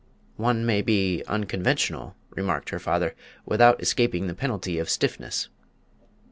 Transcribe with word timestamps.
"One 0.37 0.65
may 0.65 0.81
be 0.81 1.23
unconventional," 1.27 2.15
remarked 2.31 2.69
her 2.69 2.79
father, 2.79 3.13
"without 3.45 3.79
escaping 3.83 4.25
the 4.25 4.33
penalty 4.33 4.79
of 4.79 4.89
stiffness. 4.89 5.49